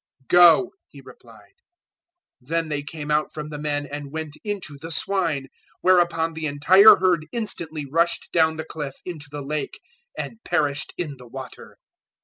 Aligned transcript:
008:032 0.23 0.27
"Go," 0.29 0.71
He 0.87 1.01
replied. 1.01 1.53
Then 2.41 2.69
they 2.69 2.81
came 2.81 3.11
out 3.11 3.31
from 3.31 3.49
the 3.49 3.59
men 3.59 3.85
and 3.85 4.11
went 4.11 4.35
into 4.43 4.79
the 4.79 4.89
swine, 4.89 5.45
whereupon 5.81 6.33
the 6.33 6.47
entire 6.47 6.95
herd 6.95 7.27
instantly 7.31 7.85
rushed 7.85 8.31
down 8.33 8.55
the 8.57 8.65
cliff 8.65 8.95
into 9.05 9.27
the 9.29 9.43
Lake 9.43 9.79
and 10.17 10.43
perished 10.43 10.91
in 10.97 11.17
the 11.17 11.27
water. 11.27 11.77